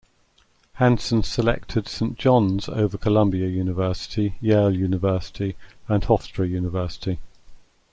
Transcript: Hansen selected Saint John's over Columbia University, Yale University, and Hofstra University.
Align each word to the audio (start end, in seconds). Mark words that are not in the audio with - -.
Hansen 0.77 1.21
selected 1.21 1.87
Saint 1.87 2.17
John's 2.17 2.67
over 2.67 2.97
Columbia 2.97 3.45
University, 3.47 4.33
Yale 4.41 4.75
University, 4.75 5.55
and 5.87 6.01
Hofstra 6.03 6.49
University. 6.49 7.19